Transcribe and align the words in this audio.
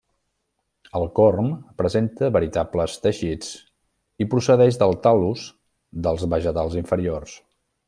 El 0.99 1.03
corm 1.19 1.49
presenta 1.81 2.29
veritables 2.37 2.95
teixits 3.03 3.53
i 4.25 4.27
procedeix 4.33 4.81
del 4.85 4.99
tal·lus 5.05 5.45
dels 6.09 6.27
vegetals 6.35 6.81
inferiors. 6.85 7.39